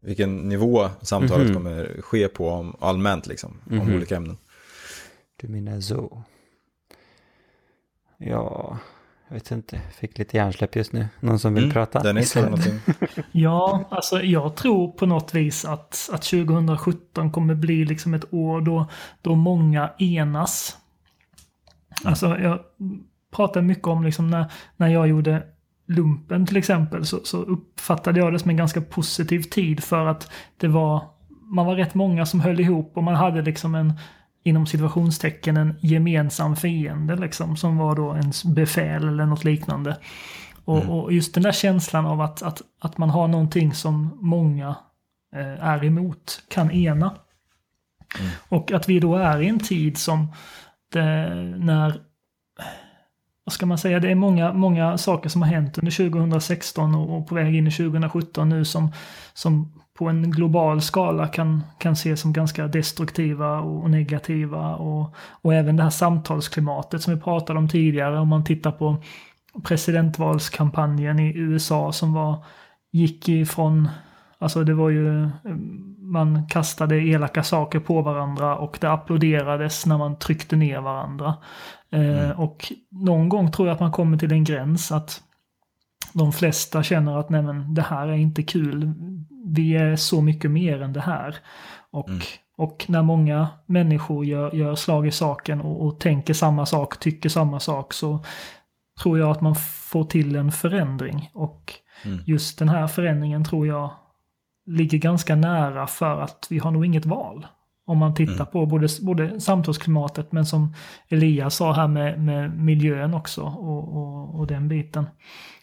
[0.01, 1.53] vilken nivå samtalet Mhm.
[1.55, 3.95] kommer ske på om, allmänt, liksom, om Mhm.
[3.95, 4.37] olika ämnen.
[5.41, 6.23] Du menar så.
[8.17, 8.77] Ja,
[9.27, 9.79] jag vet inte.
[9.99, 11.07] Fick lite hjärnsläpp just nu.
[11.19, 11.99] Någon som vill Mm, prata?
[12.03, 12.79] Dennis, har någonting?
[13.31, 18.61] Ja, alltså jag tror på något vis att, att 2017 kommer bli liksom ett år
[18.61, 18.85] då,
[19.21, 20.77] då många enas.
[22.03, 22.59] Alltså jag
[23.35, 25.43] pratar mycket om liksom när, när jag gjorde
[25.91, 30.31] lumpen till exempel så, så uppfattade jag det som en ganska positiv tid för att
[30.57, 31.03] det var,
[31.43, 33.93] man var rätt många som höll ihop och man hade liksom en,
[34.43, 39.97] inom situationstecken, en gemensam fiende liksom som var då ens befäl eller något liknande.
[40.65, 44.75] Och, och just den där känslan av att, att, att man har någonting som många
[45.35, 47.15] eh, är emot kan ena.
[48.49, 50.27] Och att vi då är i en tid som
[50.91, 52.01] det, när
[53.51, 57.17] vad ska man säga, det är många, många saker som har hänt under 2016 och,
[57.17, 58.91] och på väg in i 2017 nu som,
[59.33, 64.75] som på en global skala kan, kan ses som ganska destruktiva och, och negativa.
[64.75, 69.03] Och, och även det här samtalsklimatet som vi pratade om tidigare, om man tittar på
[69.63, 72.45] presidentvalskampanjen i USA som var,
[72.91, 73.89] gick ifrån,
[74.41, 75.29] alltså det var ju,
[75.99, 81.35] man kastade elaka saker på varandra och det applåderades när man tryckte ner varandra.
[81.91, 85.21] Eh, och någon gång tror jag att man kommer till en gräns att
[86.13, 88.93] de flesta känner att nej men det här är inte kul.
[89.45, 91.35] Vi är så mycket mer än det här.
[91.91, 92.09] Och,
[92.57, 97.29] och när många människor gör, gör slag i saken och, och tänker samma sak, tycker
[97.29, 98.23] samma sak så
[99.01, 99.55] tror jag att man
[99.89, 101.29] får till en förändring.
[101.33, 101.73] Och
[102.05, 102.19] Mm.
[102.25, 103.91] just den här förändringen tror jag
[104.71, 107.47] ligger ganska nära för att vi har nog inget val.
[107.85, 108.45] Om man tittar mm.
[108.45, 110.73] på både, både samtalsklimatet men som
[111.09, 115.05] Elias sa här med, med miljön också och, och, och den biten.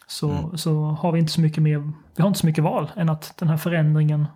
[0.07, 0.59] Så, mm.
[0.59, 3.35] så har vi inte så mycket mer, vi har inte så mycket val än att
[3.39, 4.27] den här förändringen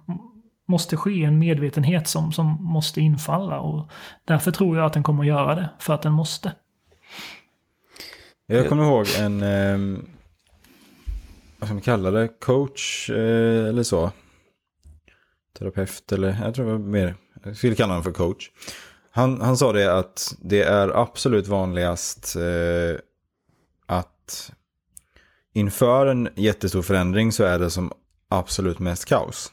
[0.69, 3.91] måste ske, en medvetenhet som, som måste infalla och
[4.25, 6.53] därför tror jag att den kommer att göra det, för att den måste.
[8.47, 10.03] Jag kommer ihåg en, eh,
[11.59, 14.11] vad ska man kalla det, coach eh, eller så.
[15.59, 18.51] Terapeut eller, jag tror det var mer, jag skulle kalla honom för coach.
[19.11, 23.01] Han, han sa det att det är absolut vanligast eh,
[23.87, 24.53] att
[25.53, 27.93] inför en jättestor förändring så är det som
[28.29, 29.53] absolut mest kaos.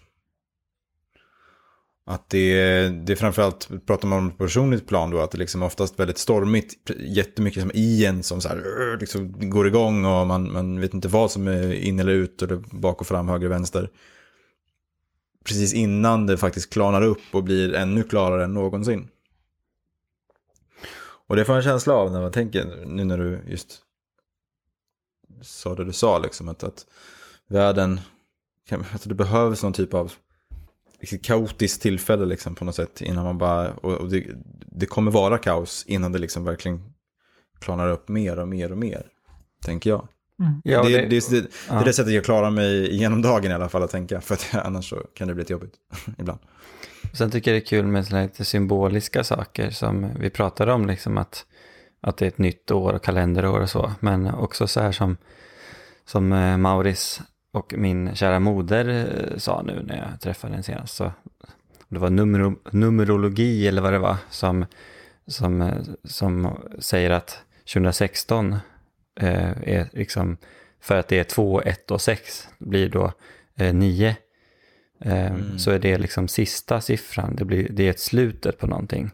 [2.06, 2.54] Att det,
[2.90, 6.92] det är framförallt, pratar man om personligt plan då, att det liksom oftast väldigt stormigt,
[7.00, 11.08] jättemycket som i en som så här, liksom går igång och man, man vet inte
[11.08, 13.90] vad som är in eller ut eller bak och fram, höger och vänster.
[15.46, 19.10] Precis innan det faktiskt klarnar upp och blir ännu klarare än någonsin.
[21.30, 23.82] Och det får en känsla av när man tänker, nu när du just
[25.42, 26.86] sa det du sa, liksom, att, att
[27.48, 28.00] världen,
[28.94, 30.14] att det behövs någon typ av
[31.24, 34.28] kaotiskt tillfälle liksom på något sätt innan man bara, och, och det,
[34.66, 36.94] det, kommer vara kaos innan det liksom verkligen
[37.60, 39.08] klarnar upp mer och mer och mer,
[39.62, 40.08] tänker jag.
[40.40, 40.62] Mm.
[40.64, 41.74] Ja, det, det, det, det, ja.
[41.74, 44.34] det är det sättet jag klarar mig genom dagen i alla fall att tänka, för
[44.34, 45.74] att annars så kan det bli lite jobbigt
[46.18, 46.40] ibland.
[47.14, 51.18] Sen tycker jag det är kul med lite symboliska saker som vi pratade om, liksom
[51.18, 51.46] att,
[52.02, 55.18] att det är ett nytt år och kalenderår och så, men också så här som,
[56.06, 57.22] som eh, Mauris
[57.52, 61.12] och min kära moder eh, sa nu när jag träffade den senast, så
[61.90, 64.66] det var numero, numerologi eller vad det var, som,
[65.28, 67.40] som, eh, som säger att
[67.74, 68.56] 2016
[69.16, 70.38] eh, är liksom,
[70.82, 73.12] för att det är 2, 1 och 6 blir då
[73.58, 74.16] eh, 9.
[75.02, 75.60] Eh, mm.
[75.60, 79.12] Så är det liksom sista siffran, det, blir, det är ett slutet på någonting.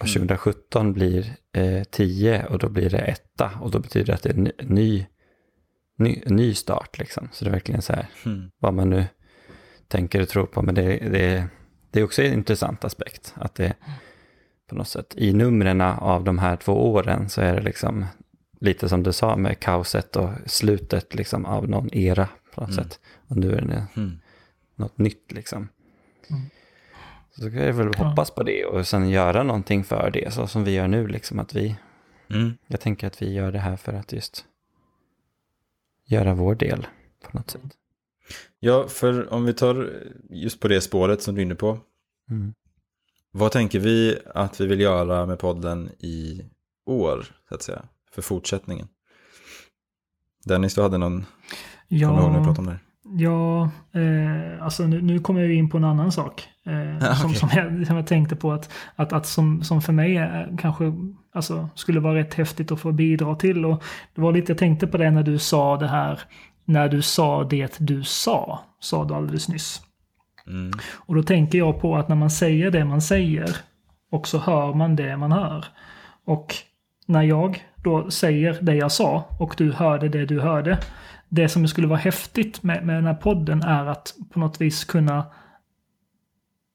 [0.00, 0.92] Och 2017 mm.
[0.92, 3.20] blir eh, 10 och då blir det 1
[3.60, 5.06] och då betyder det att det är en ny
[5.96, 7.28] ny, ny start liksom.
[7.32, 8.50] Så det är verkligen så här, mm.
[8.58, 9.04] vad man nu
[9.88, 10.62] tänker och tror på.
[10.62, 11.48] Men det, det,
[11.90, 13.34] det är också en intressant aspekt.
[13.36, 13.74] Att det
[14.68, 18.06] på något sätt, i numren av de här två åren så är det liksom
[18.58, 22.84] lite som du sa med kaoset och slutet liksom av någon era på något mm.
[22.84, 23.00] sätt.
[23.28, 24.20] Och nu är det mm.
[24.76, 25.68] något nytt liksom.
[26.30, 26.42] Mm.
[27.30, 30.64] Så ska jag väl hoppas på det och sen göra någonting för det, så som
[30.64, 31.76] vi gör nu, liksom att vi,
[32.30, 32.52] mm.
[32.66, 34.44] jag tänker att vi gör det här för att just
[36.06, 36.86] göra vår del
[37.22, 37.62] på något sätt.
[38.60, 39.92] Ja, för om vi tar
[40.30, 41.78] just på det spåret som du är inne på.
[42.30, 42.54] Mm.
[43.30, 46.44] Vad tänker vi att vi vill göra med podden i
[46.86, 48.88] år, så att säga, för fortsättningen?
[50.44, 51.26] Dennis, du hade någon,
[51.88, 52.78] ja, kommer ihåg när vi pratade om det
[53.16, 56.48] Ja, eh, alltså nu, nu kommer jag in på en annan sak.
[56.66, 57.14] Eh, okay.
[57.22, 60.56] som, som, jag, som jag tänkte på att, att, att som, som för mig är,
[60.58, 60.92] kanske
[61.34, 63.64] alltså, skulle vara rätt häftigt att få bidra till.
[63.64, 63.82] Och
[64.14, 66.20] det var lite, jag tänkte på det när du sa det här,
[66.64, 69.80] när du sa det du sa, sa du alldeles nyss.
[70.46, 70.72] Mm.
[70.92, 73.56] Och då tänker jag på att när man säger det man säger,
[74.10, 75.64] och så hör man det man hör.
[76.24, 76.54] Och
[77.06, 80.78] när jag då säger det jag sa och du hörde det du hörde,
[81.28, 84.84] det som skulle vara häftigt med, med den här podden är att på något vis
[84.84, 85.24] kunna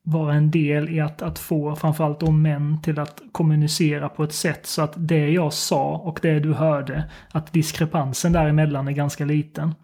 [0.04, 4.34] vara en del i att, att få framförallt då män till att kommunicera på ett
[4.34, 9.26] sätt så att det jag sa och det du hörde, att diskrepansen däremellan är ganska
[9.26, 9.76] liten.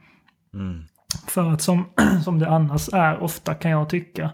[0.53, 0.83] Mm.
[1.27, 1.85] För att som,
[2.23, 4.31] som det annars är ofta kan jag tycka,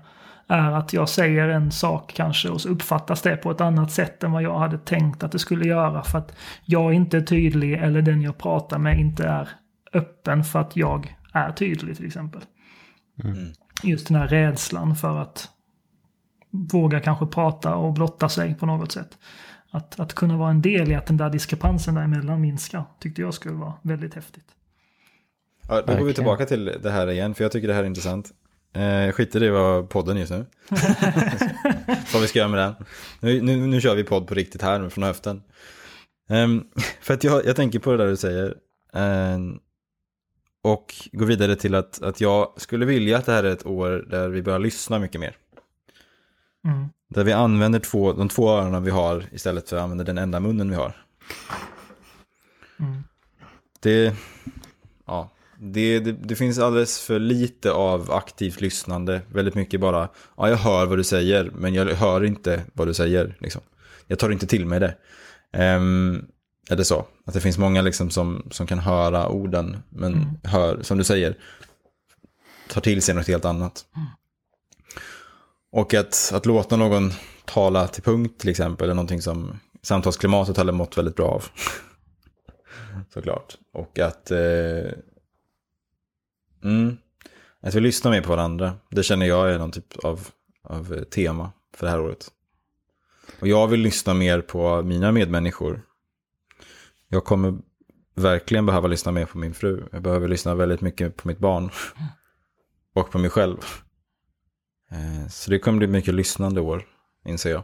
[0.52, 4.24] är att jag säger en sak kanske och så uppfattas det på ett annat sätt
[4.24, 6.04] än vad jag hade tänkt att det skulle göra.
[6.04, 6.36] För att
[6.66, 9.50] jag inte är tydlig eller den jag pratar med inte är
[9.94, 12.42] öppen för att jag är tydlig till exempel.
[13.24, 13.48] Mm.
[13.84, 15.50] Just den här rädslan för att
[16.50, 19.18] våga kanske prata och blotta sig på något sätt.
[19.72, 23.34] Att, att kunna vara en del i att den där diskrepansen däremellan minskar tyckte jag
[23.34, 24.48] skulle vara väldigt häftigt.
[25.68, 27.88] Ja, då går vi tillbaka till det här igen, för jag tycker det här är
[27.88, 28.32] intressant.
[28.74, 30.46] Eh, skiter i vad podden just nu.
[32.14, 32.76] vad vi ska göra med den.
[33.20, 35.44] Nu, nu, nu kör vi podd på riktigt här från höften.
[36.30, 36.68] Um,
[37.02, 38.48] för att jag, jag tänker på det där du säger.
[38.96, 39.56] Uh,
[40.64, 44.06] och går vidare till att, att jag skulle vilja att det här är ett år
[44.10, 45.36] där vi börjar lyssna mycket mer.
[46.66, 46.90] Mm.
[47.10, 50.40] Där vi använder två, de två öronen vi har istället för att använda den enda
[50.40, 51.06] munnen vi har.
[52.80, 53.04] Mm.
[53.80, 54.16] Det,
[55.06, 55.30] ja,
[55.64, 59.22] det, det, det, finns alldeles för lite av aktivt lyssnande.
[59.28, 62.94] Väldigt mycket bara, ja jag hör vad du säger, men jag hör inte vad du
[62.94, 63.38] säger.
[63.40, 63.62] Liksom.
[64.08, 64.96] Jag tar inte till mig det.
[65.76, 66.26] Um,
[66.70, 67.06] är det så?
[67.26, 70.28] Att det finns många liksom som, som kan höra orden, men mm.
[70.44, 71.38] hör, som du säger,
[72.70, 73.86] tar till sig något helt annat.
[75.72, 77.12] Och att, att låta någon
[77.46, 81.46] tala till punkt till exempel är någonting som samtalsklimatet har mått väldigt bra av.
[83.14, 83.58] Såklart.
[83.74, 84.32] Och att...
[84.32, 84.92] Eh,
[86.64, 86.98] mm,
[87.62, 88.74] att vi lyssnar mer på varandra.
[88.90, 90.28] Det känner jag är någon typ av,
[90.64, 92.32] av eh, tema för det här året.
[93.40, 95.82] Och jag vill lyssna mer på mina medmänniskor.
[97.08, 97.60] Jag kommer
[98.16, 99.84] verkligen behöva lyssna mer på min fru.
[99.92, 101.70] Jag behöver lyssna väldigt mycket på mitt barn.
[102.94, 103.58] Och på mig själv.
[104.92, 106.86] Eh, så det kommer bli mycket lyssnande år,
[107.26, 107.64] inser jag.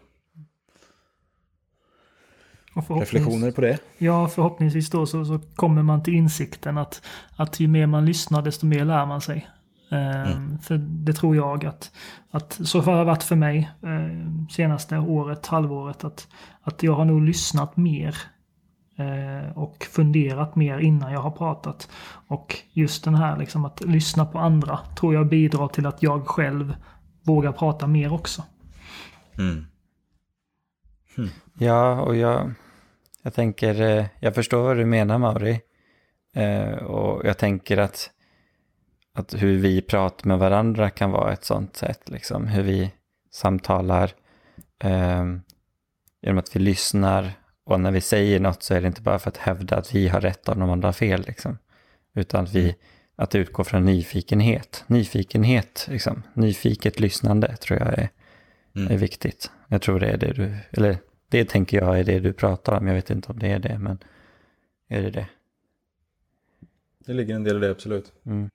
[2.89, 3.77] Reflektioner på det?
[3.97, 7.01] Ja, förhoppningsvis då så, så, kommer man till insikten att,
[7.35, 9.47] att ju mer man lyssnar desto mer lär man sig.
[9.91, 10.59] Eh, mm.
[10.59, 11.91] För det tror jag att,
[12.31, 16.27] att så har det varit för mig eh, senaste året, halvåret, att,
[16.61, 18.15] att jag har nog lyssnat mer
[18.97, 21.89] eh, och funderat mer innan jag har pratat.
[22.27, 26.27] Och just den här liksom att lyssna på andra tror jag bidrar till att jag
[26.27, 26.75] själv
[27.23, 28.43] vågar prata mer också.
[29.37, 29.65] Mm.
[31.15, 31.29] Hmm.
[31.53, 32.51] Ja, och jag,
[33.23, 35.61] jag tänker, eh, jag förstår vad du menar Mauri.
[36.35, 38.09] Eh, och jag tänker att,
[39.13, 42.47] att hur vi pratar med varandra kan vara ett sånt sätt, liksom.
[42.47, 42.91] Hur vi
[43.31, 44.11] samtalar
[44.83, 45.25] eh,
[46.21, 47.31] genom att vi lyssnar
[47.65, 50.07] och när vi säger något så är det inte bara för att hävda att vi
[50.07, 51.57] har rätt och de andra har fel, liksom.
[52.15, 52.75] Utan att vi, mm.
[53.15, 54.83] att det utgår från nyfikenhet.
[54.87, 56.23] Nyfikenhet, liksom.
[56.33, 58.09] Nyfiket lyssnande tror jag är,
[58.75, 58.91] mm.
[58.91, 59.51] är viktigt.
[59.67, 60.97] Jag tror det är det du, eller
[61.29, 62.87] det tänker jag är det du pratar om.
[62.87, 64.03] Jag vet inte om det är det, men
[64.87, 65.27] är det det?
[67.05, 68.13] Det ligger en del i det, absolut.
[68.25, 68.49] Mm.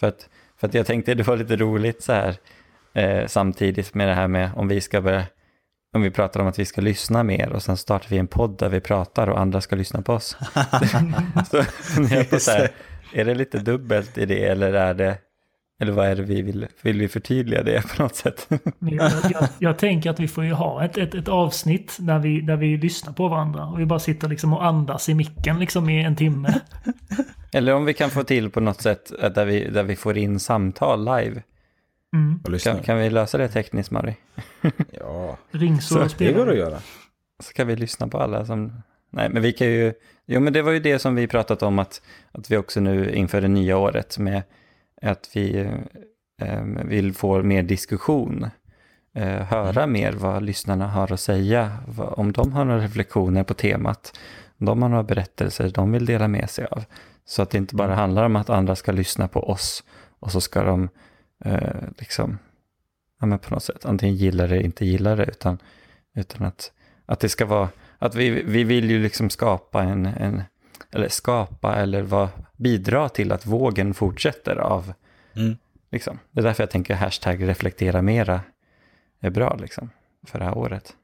[0.00, 2.36] För, att, för att jag tänkte det var lite roligt så här,
[2.92, 5.24] eh, samtidigt med det här med om vi ska börja,
[5.92, 8.58] om vi pratar om att vi ska lyssna mer och sen startar vi en podd
[8.58, 10.36] där vi pratar och andra ska lyssna på oss.
[11.50, 11.64] så
[12.40, 12.70] så här,
[13.12, 15.18] är det lite dubbelt i det eller är det
[15.80, 18.48] eller vad är det vi vill, vill vi förtydliga det på något sätt?
[18.78, 22.40] jag, jag, jag, tänker att vi får ju ha ett, ett, ett, avsnitt där vi,
[22.40, 25.88] där vi lyssnar på varandra och vi bara sitter liksom och andas i micken liksom
[25.90, 26.60] i en timme.
[27.52, 30.40] Eller om vi kan få till på något sätt där vi, där vi får in
[30.40, 31.42] samtal live.
[32.14, 32.58] Mm.
[32.58, 34.16] Kan, kan vi lösa det tekniskt, Mari?
[34.90, 36.78] ja, Ringsår det går att göra.
[37.42, 38.82] Så kan vi lyssna på alla som...
[39.10, 39.92] Nej, men vi kan ju...
[40.26, 43.14] Jo, men det var ju det som vi pratat om att, att vi också nu
[43.14, 44.42] inför det nya året med
[45.02, 45.70] att vi
[46.42, 48.46] eh, vill få mer diskussion.
[49.14, 49.92] Eh, höra mm.
[49.92, 51.78] mer vad lyssnarna har att säga.
[51.96, 54.18] Om de har några reflektioner på temat.
[54.58, 56.84] Om de har några berättelser de vill dela med sig av.
[57.24, 57.98] Så att det inte bara mm.
[57.98, 59.84] handlar om att andra ska lyssna på oss
[60.20, 60.88] och så ska de
[61.44, 62.38] eh, liksom,
[63.20, 65.58] ja men på något sätt, antingen gilla det eller inte gilla det, utan,
[66.14, 66.72] utan att,
[67.06, 70.42] att det ska vara, att vi, vi vill ju liksom skapa en, en
[70.90, 74.92] eller skapa eller vad, bidra till att vågen fortsätter av,
[75.36, 75.56] mm.
[75.90, 76.18] liksom.
[76.30, 78.40] Det är därför jag tänker hashtag reflektera mera
[79.20, 79.90] är bra liksom,
[80.26, 80.96] för det här året.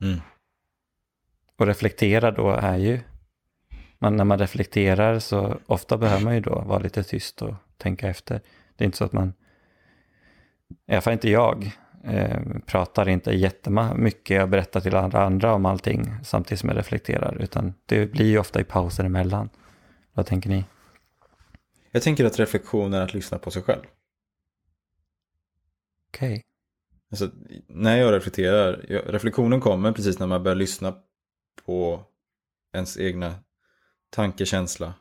[0.00, 0.20] Mm.
[1.56, 3.00] Och reflektera då är ju,
[3.98, 8.08] man, när man reflekterar så ofta behöver man ju då vara lite tyst och tänka
[8.08, 8.40] efter.
[8.76, 9.34] Det är inte så att man,
[10.86, 11.76] i alla fall inte jag,
[12.06, 17.36] eh, pratar inte jättemycket och berättar till andra, andra om allting samtidigt som jag reflekterar,
[17.42, 19.48] utan det blir ju ofta i pauser emellan.
[20.12, 20.64] Vad tänker ni?
[21.90, 23.82] Jag tänker att reflektion är att lyssna på sig själv.
[26.08, 26.32] Okej.
[26.32, 26.42] Okay.
[27.10, 27.30] Alltså,
[27.68, 28.72] när jag reflekterar,
[29.06, 30.94] reflektionen kommer precis när man börjar lyssna
[31.66, 32.04] på
[32.72, 33.34] ens egna
[34.10, 34.94] tanke, känsla.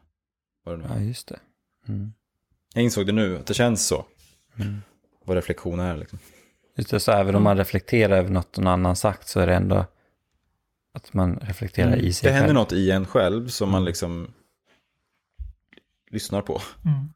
[0.63, 0.99] Vad det nu är.
[0.99, 1.39] Ja, just det.
[1.87, 2.13] Mm.
[2.73, 4.05] Jag insåg det nu, att det känns så.
[4.59, 4.81] Mm.
[5.25, 6.19] Vad reflektion är liksom.
[6.77, 9.55] Just det, så även om man reflekterar över något någon annan sagt så är det
[9.55, 9.85] ändå
[10.93, 11.99] att man reflekterar mm.
[11.99, 13.87] i sig Det händer något i en själv som man mm.
[13.87, 14.27] liksom
[16.11, 16.61] lyssnar på.
[16.85, 17.09] Mm.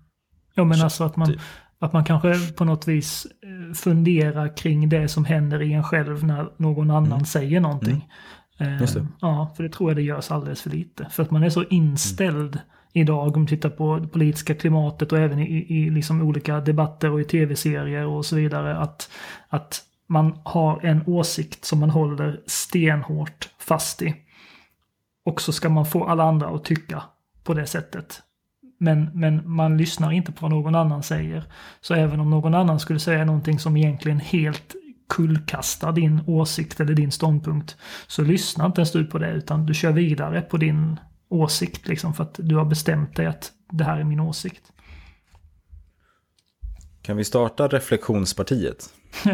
[0.53, 1.41] Ja, men alltså att man, typ.
[1.79, 6.23] att man kanske på något vis eh, funderar kring det som händer i en själv
[6.23, 7.25] när någon annan mm.
[7.25, 8.09] säger någonting.
[8.57, 8.83] Mm.
[8.83, 8.89] Eh,
[9.21, 11.07] ja, för det tror jag det görs alldeles för lite.
[11.11, 15.11] För att man är så inställd mm idag om du tittar på det politiska klimatet
[15.11, 18.77] och även i, i liksom olika debatter och i tv-serier och så vidare.
[18.77, 19.11] Att,
[19.49, 24.15] att man har en åsikt som man håller stenhårt fast i.
[25.25, 27.03] Och så ska man få alla andra att tycka
[27.43, 28.21] på det sättet.
[28.79, 31.43] Men, men man lyssnar inte på vad någon annan säger.
[31.81, 34.75] Så även om någon annan skulle säga någonting som egentligen helt
[35.09, 37.77] kullkastar din åsikt eller din ståndpunkt.
[38.07, 40.99] Så lyssna inte ens du på det utan du kör vidare på din
[41.29, 44.71] åsikt liksom för att du har bestämt dig att det här är min åsikt.
[47.01, 48.93] Kan vi starta reflektionspartiet?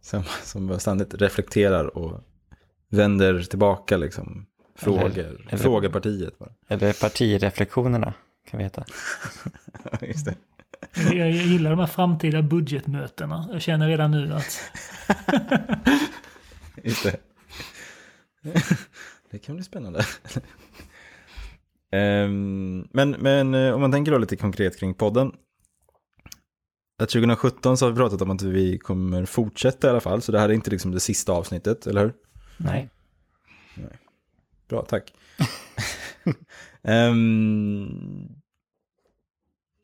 [0.00, 2.20] som, som ständigt reflekterar och
[2.88, 4.46] vänder tillbaka liksom.
[4.74, 5.18] Frågor.
[5.18, 6.34] Eller, Frågepartiet.
[6.68, 8.14] Eller partireflektionerna
[8.50, 8.84] kan vi heta.
[10.00, 10.34] Just det.
[10.94, 13.48] Jag, jag gillar de här framtida budgetmötena.
[13.52, 14.60] Jag känner redan nu att...
[16.82, 17.16] Just det.
[19.30, 20.04] Det kan bli spännande.
[21.90, 25.32] Ehm, men, men eh, om man tänker då lite konkret kring podden.
[26.98, 30.22] Att 2017 så har vi pratat om att vi kommer fortsätta i alla fall.
[30.22, 32.14] Så det här är inte liksom det sista avsnittet, eller hur?
[32.56, 32.90] Nej.
[34.68, 35.14] Bra, tack.
[36.82, 38.28] Ehm,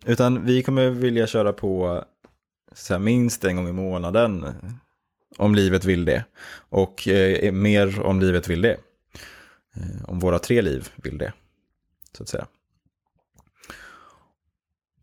[0.07, 2.05] utan vi kommer vilja köra på
[2.73, 4.47] så här, minst en gång i månaden.
[5.37, 6.25] Om livet vill det.
[6.69, 8.77] Och eh, mer om livet vill det.
[9.77, 11.33] Eh, om våra tre liv vill det.
[12.17, 12.47] Så att säga.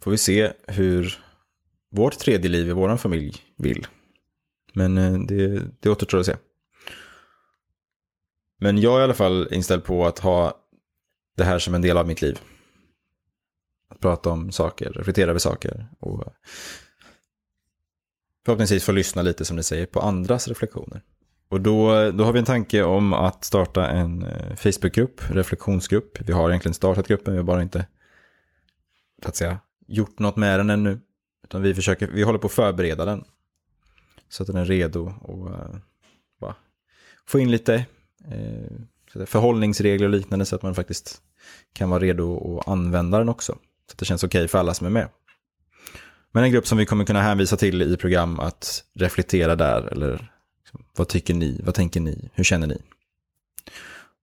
[0.01, 1.19] Får vi se hur
[1.91, 3.87] vårt tredje liv i vår familj vill.
[4.73, 6.35] Men eh, det, det återstår att se.
[8.59, 10.53] Men jag är i alla fall inställd på att ha
[11.37, 12.39] det här som en del av mitt liv.
[13.89, 16.23] Att prata om saker, reflektera över saker och
[18.45, 21.01] förhoppningsvis få lyssna lite som ni säger på andras reflektioner.
[21.49, 26.21] Och då, då har vi en tanke om att starta en eh, Facebookgrupp, reflektionsgrupp.
[26.21, 27.87] Vi har egentligen startat gruppen, vi har bara inte
[29.25, 30.99] att säga, gjort något med den ännu.
[31.43, 33.23] Utan vi, försöker, vi håller på att förbereda den.
[34.29, 35.75] Så att den är redo och uh,
[36.39, 36.55] bara
[37.25, 37.85] få in lite
[38.27, 41.21] eh, förhållningsregler och liknande så att man faktiskt
[41.73, 43.53] kan vara redo att använda den också.
[43.87, 45.09] Så att det känns okej okay för alla som är med.
[46.31, 50.31] Men en grupp som vi kommer kunna hänvisa till i program att reflektera där eller
[50.59, 52.81] liksom, vad tycker ni, vad tänker ni, hur känner ni?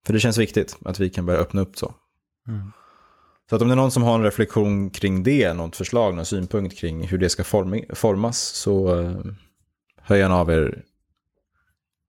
[0.06, 1.94] För det känns viktigt att vi kan börja öppna upp så.
[2.48, 2.72] Mm.
[3.50, 6.26] Så att om det är någon som har en reflektion kring det, något förslag, någon
[6.26, 7.44] synpunkt kring hur det ska
[7.94, 9.24] formas, så uh,
[9.96, 10.84] hör gärna av er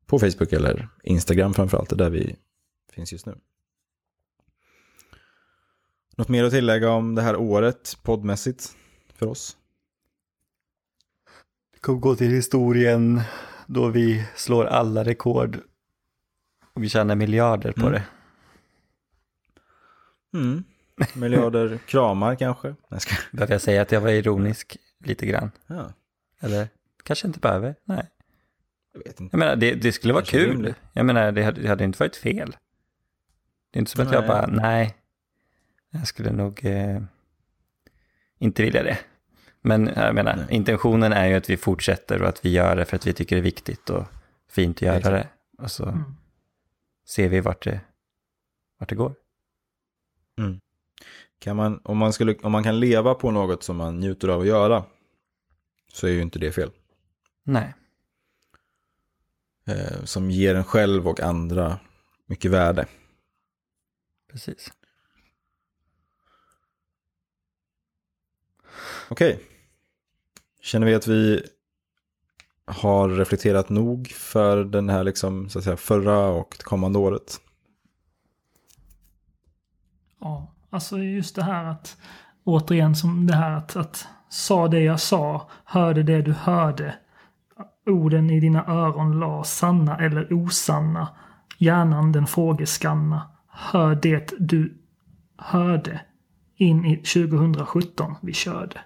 [0.06, 2.36] på Facebook eller Instagram framförallt, det är där vi
[2.94, 3.38] finns just nu.
[6.16, 8.76] Något mer att tillägga om det här året poddmässigt
[9.16, 9.57] för oss?
[11.96, 13.22] Gå till historien
[13.68, 15.60] då vi slår alla rekord
[16.74, 17.92] och vi tjänar miljarder på Mm.
[17.94, 18.04] det.
[20.38, 20.64] Mm.
[21.14, 22.76] Miljarder kramar kanske?
[22.90, 23.16] Nej, ska...
[23.32, 25.52] Behöver jag säga att jag var ironisk lite grann?
[25.68, 25.94] ja,
[26.40, 26.68] Eller
[27.04, 27.76] kanske inte behöver?
[27.84, 28.08] Nej.
[28.94, 29.34] jag vet inte.
[29.36, 30.50] Jag menar, det, det skulle vara Kanske kul.
[30.52, 30.76] rimligt.
[30.94, 32.56] Jag menar, det hade, det hade inte varit fel.
[33.72, 34.28] Det är inte som att jag Nej.
[34.28, 34.96] bara, nej,
[35.90, 37.02] jag skulle nog eh,
[38.40, 38.98] inte vilja det.
[39.68, 40.46] Men jag menar, Nej.
[40.50, 43.36] intentionen är ju att vi fortsätter och att vi gör det för att vi tycker
[43.36, 44.06] det är viktigt och
[44.50, 45.14] fint att göra Exakt.
[45.58, 45.64] det.
[45.64, 46.04] Och så Mm.
[47.08, 47.82] ser vi vart det,
[48.80, 49.16] vart det går.
[51.40, 54.42] Kan man, om, man skulle, om man kan leva på något som man njuter av
[54.42, 54.86] att göra
[55.94, 56.72] så är ju inte det fel.
[57.44, 57.74] Nej,
[59.70, 61.80] Eh, som ger en själv och andra
[62.26, 62.86] mycket värde.
[64.32, 64.72] precis.
[69.10, 69.40] Okej.
[70.68, 71.44] Känner vi att vi
[72.66, 77.38] har reflekterat nog för den här liksom, så att säga, förra och det kommande året?
[80.22, 81.98] Ja, alltså just det här att
[82.44, 86.96] återigen som det här att, att sa det jag sa, hörde det du hörde.
[87.86, 91.08] Orden i dina öron la sanna eller osanna.
[91.58, 93.30] Hjärnan den frågeskanna.
[93.48, 94.78] Hör det du
[95.38, 96.02] hörde.
[96.56, 98.80] In i 2017 vi körde.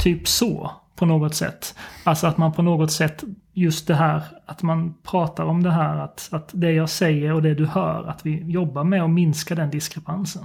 [0.00, 1.74] Typ så på något sätt.
[2.04, 5.98] Alltså att man på något sätt just det här att man pratar om det här
[5.98, 9.54] att, att det jag säger och det du hör att vi jobbar med att minska
[9.54, 10.44] den diskrepansen.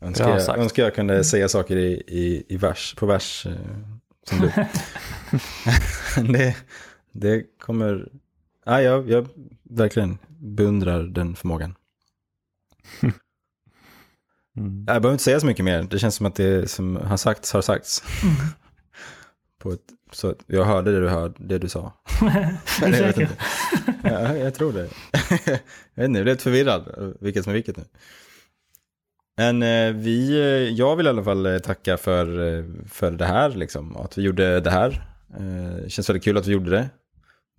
[0.00, 3.52] Önskar Bra jag, önskar jag kunde säga saker i, i, i vers, på vers eh,
[4.24, 4.50] som du.
[6.32, 6.56] det,
[7.12, 8.08] det kommer...
[8.64, 9.28] Ja, jag, jag
[9.62, 11.74] verkligen beundrar den förmågan.
[14.58, 14.84] Mm.
[14.86, 15.82] Jag behöver inte säga så mycket mer.
[15.82, 18.02] Det känns som att det som har sagts har sagts.
[19.58, 19.80] På ett,
[20.12, 21.92] så jag hörde det du, hörde, det du sa.
[22.82, 23.28] Är du säker?
[24.02, 24.88] Ja, jag tror det.
[25.94, 27.84] jag vet inte, jag blev lite förvirrad vilket som är vilket nu.
[29.38, 32.26] Men eh, vi, eh, jag vill i alla fall eh, tacka för,
[32.88, 35.04] för det här, liksom, att vi gjorde det här.
[35.82, 36.88] Det känns väldigt kul att vi gjorde det.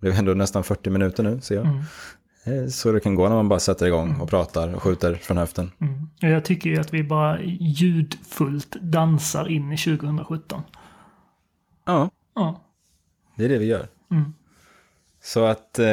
[0.00, 1.66] blev ändå nästan 40 minuter nu, ser jag.
[2.44, 5.14] Mm, Eh, Så det kan gå när man bara sätter igång och pratar och skjuter
[5.14, 5.72] från höften.
[5.80, 6.10] mm.
[6.20, 10.62] Jag tycker ju att vi bara ljudfullt dansar in i 2017.
[11.84, 12.60] Ja, Ja.
[13.36, 13.88] det är det vi gör.
[14.10, 14.34] Mm.
[15.22, 15.86] Så att, eh,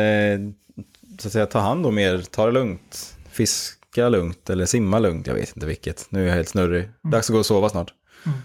[1.19, 5.27] så att säga, ta hand om er, ta det lugnt, fiska lugnt eller simma lugnt,
[5.27, 6.07] jag vet inte vilket.
[6.11, 6.89] Nu är jag helt snurrig.
[7.03, 7.93] Dags att gå och sova snart.
[8.25, 8.37] Mm.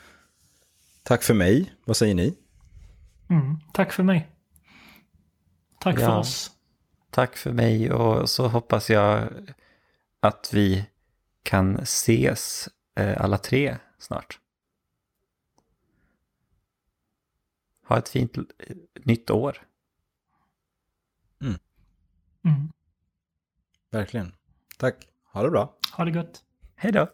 [1.03, 2.35] Tack för mig, vad säger ni?
[3.31, 3.57] Mm.
[3.73, 4.29] Tack för mig.
[5.81, 6.19] Tack för Ja.
[6.19, 6.51] oss.
[7.13, 9.29] Tack för mig och så hoppas jag
[10.21, 10.87] att vi
[11.43, 14.41] kan ses eh, alla tre snart.
[17.87, 18.45] Ha ett fint eh,
[18.95, 19.67] nytt år.
[22.45, 22.73] Mm.
[23.91, 24.35] Verkligen.
[24.79, 25.09] Tack.
[25.33, 25.75] Ha det bra.
[25.97, 26.45] Ha det gott.
[26.75, 27.11] Hej då!